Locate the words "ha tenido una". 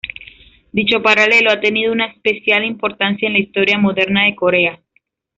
1.51-2.07